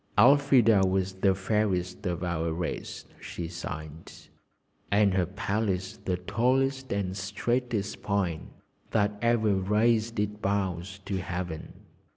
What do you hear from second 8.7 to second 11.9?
that ever raised its boughs to Heaven.